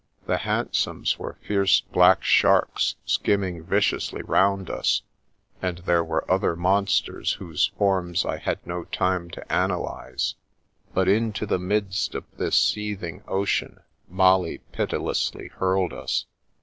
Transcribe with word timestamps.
The 0.25 0.37
hansoms 0.37 1.19
were 1.19 1.37
fierce 1.47 1.81
black 1.81 2.23
sharks 2.23 2.95
skimming 3.05 3.63
viciously 3.63 4.23
round 4.23 4.67
us, 4.67 5.03
and 5.61 5.77
there 5.77 6.03
were 6.03 6.25
other 6.27 6.55
monsters 6.55 7.33
whose 7.33 7.67
forms 7.77 8.25
I 8.25 8.37
had 8.37 8.65
no 8.65 8.85
time 8.85 9.29
to 9.29 9.45
analyse; 9.53 10.33
but 10.95 11.07
into 11.07 11.45
the 11.45 11.59
midst 11.59 12.15
of 12.15 12.23
this 12.35 12.59
seething 12.59 13.21
ocean 13.27 13.77
Molly 14.09 14.61
pitilessly 14.71 15.49
hurled 15.49 15.93
us. 15.93 16.25